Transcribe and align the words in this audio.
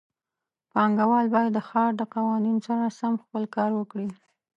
پانګهوال 0.71 1.27
باید 1.35 1.51
د 1.55 1.59
ښار 1.69 1.91
د 1.97 2.01
قوانینو 2.13 2.61
سره 2.67 2.95
سم 2.99 3.13
خپل 3.23 3.43
کار 3.55 3.71
وکړي. 3.75 4.07